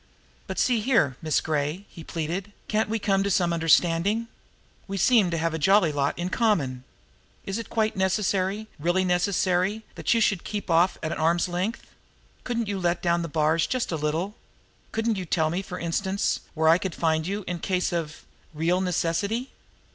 "But, 0.47 0.57
see 0.57 0.79
here, 0.79 1.15
Miss 1.21 1.41
Gray!" 1.41 1.85
he 1.87 2.03
pleaded. 2.03 2.51
"Can't 2.67 2.89
we 2.89 2.97
come 2.97 3.21
to 3.21 3.29
some 3.29 3.53
understanding? 3.53 4.29
We 4.87 4.97
seem 4.97 5.29
to 5.29 5.37
have 5.37 5.53
a 5.53 5.59
jolly 5.59 5.91
lot 5.91 6.17
in 6.17 6.29
common. 6.29 6.83
Is 7.45 7.59
it 7.59 7.69
quite 7.69 7.95
necessary, 7.95 8.65
really 8.79 9.05
necessary, 9.05 9.83
that 9.93 10.11
you 10.15 10.19
should 10.19 10.43
keep 10.43 10.69
me 10.69 10.73
off 10.73 10.97
at 11.03 11.15
arm's 11.15 11.47
length? 11.47 11.85
Couldn't 12.43 12.67
you 12.67 12.79
let 12.79 13.03
down 13.03 13.21
the 13.21 13.27
bars 13.27 13.67
just 13.67 13.91
a 13.91 13.95
little? 13.95 14.33
Couldn't 14.91 15.17
you 15.19 15.25
tell 15.25 15.51
me, 15.51 15.61
for 15.61 15.77
instance, 15.77 16.39
where 16.55 16.67
I 16.67 16.79
could 16.79 16.95
find 16.95 17.27
you 17.27 17.43
in 17.45 17.59
case 17.59 17.93
of 17.93 18.25
real 18.55 18.81
necessity?" 18.81 19.51